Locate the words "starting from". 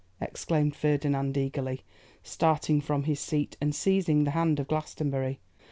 2.23-3.03